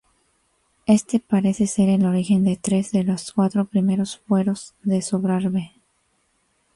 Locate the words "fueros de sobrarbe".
4.17-5.73